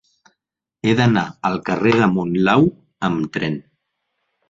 [0.85, 2.69] He d'anar al carrer de Monlau
[3.11, 3.65] amb tren.